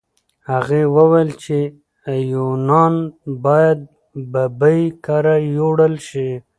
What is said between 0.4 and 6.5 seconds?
هغه وویل چې ایوانان باید ببۍ کره یوړل شي.